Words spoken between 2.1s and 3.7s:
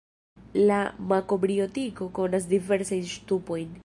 konas diversajn ŝtupojn.